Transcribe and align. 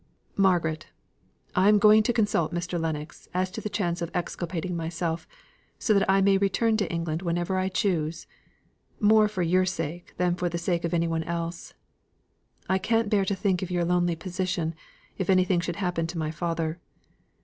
"Margaret! 0.35 0.87
I 1.55 1.69
am 1.69 1.77
going 1.77 2.01
to 2.01 2.11
consult 2.11 2.51
Mr. 2.51 2.81
Lennox 2.81 3.27
as 3.35 3.51
to 3.51 3.61
the 3.61 3.69
chance 3.69 4.01
of 4.01 4.09
exculpating 4.15 4.75
myself 4.75 5.27
so 5.77 5.93
that 5.93 6.09
I 6.09 6.21
may 6.21 6.39
return 6.39 6.75
to 6.77 6.91
England 6.91 7.21
whenever 7.21 7.55
I 7.59 7.69
choose, 7.69 8.25
more 8.99 9.27
for 9.27 9.43
your 9.43 9.63
sake 9.63 10.15
than 10.17 10.33
for 10.33 10.49
the 10.49 10.57
sake 10.57 10.83
of 10.85 10.95
anyone 10.95 11.23
else. 11.25 11.75
I 12.67 12.79
can't 12.79 13.11
bear 13.11 13.25
to 13.25 13.35
think 13.35 13.61
of 13.61 13.69
your 13.69 13.85
lonely 13.85 14.15
position 14.15 14.73
if 15.19 15.29
any 15.29 15.43
thing 15.43 15.59
should 15.59 15.75
happen 15.75 16.07
to 16.07 16.17
my 16.17 16.31
father. 16.31 16.79